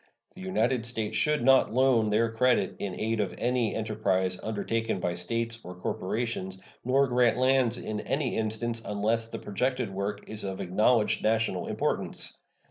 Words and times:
The 0.33 0.41
United 0.41 0.87
States 0.87 1.15
should 1.15 1.45
not 1.45 1.71
loan 1.75 2.09
their 2.09 2.31
credit 2.31 2.75
in 2.79 2.99
aid 2.99 3.19
of 3.19 3.35
any 3.37 3.75
enterprise 3.75 4.39
undertaken 4.41 4.99
by 4.99 5.13
States 5.13 5.59
or 5.63 5.75
corporations, 5.75 6.57
nor 6.83 7.05
grant 7.07 7.37
lands 7.37 7.77
in 7.77 7.99
any 7.99 8.35
instance, 8.35 8.81
unless 8.83 9.27
the 9.29 9.37
projected 9.37 9.93
work 9.93 10.27
is 10.27 10.43
of 10.43 10.59
acknowledged 10.59 11.21
national 11.21 11.67
importance. 11.67 12.35